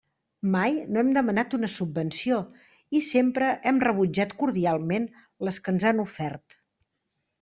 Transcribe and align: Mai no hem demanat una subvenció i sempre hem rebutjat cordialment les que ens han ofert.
Mai 0.53 0.77
no 0.93 1.01
hem 1.01 1.09
demanat 1.17 1.51
una 1.57 1.69
subvenció 1.73 2.39
i 2.99 3.01
sempre 3.09 3.51
hem 3.73 3.83
rebutjat 3.87 4.35
cordialment 4.43 5.07
les 5.49 5.61
que 5.67 5.75
ens 5.77 5.87
han 5.91 6.03
ofert. 6.07 6.61